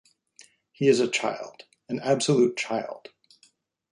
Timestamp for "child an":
1.07-1.99